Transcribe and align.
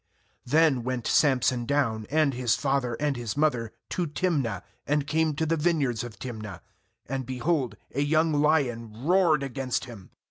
6Then 0.47 0.81
went 0.81 1.05
Samson 1.05 1.67
down, 1.67 2.07
and 2.09 2.33
his 2.33 2.55
father 2.55 2.95
and 2.95 3.15
his 3.15 3.37
mother, 3.37 3.71
to 3.91 4.07
Timnah, 4.07 4.63
and 4.87 5.05
came 5.05 5.35
to 5.35 5.45
the 5.45 5.55
vineyards 5.57 6.03
of 6.03 6.17
Timnah; 6.17 6.61
and, 7.05 7.23
behold, 7.23 7.77
a 7.93 8.01
young 8.01 8.33
lion 8.33 9.05
roared 9.05 9.43
against 9.43 9.85
him. 9.85 10.09